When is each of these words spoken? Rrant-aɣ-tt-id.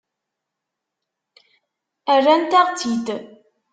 Rrant-aɣ-tt-id. 2.17 3.07